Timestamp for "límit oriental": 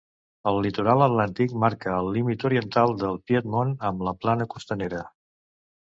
2.17-2.97